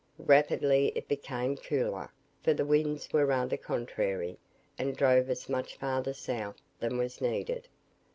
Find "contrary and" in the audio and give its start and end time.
3.55-4.97